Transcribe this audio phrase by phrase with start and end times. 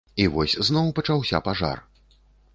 [0.23, 1.77] І вось зноў пачаўся пажар.